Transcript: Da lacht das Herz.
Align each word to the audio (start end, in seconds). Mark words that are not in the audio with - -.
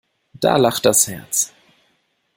Da 0.33 0.57
lacht 0.57 0.87
das 0.87 1.07
Herz. 1.07 1.53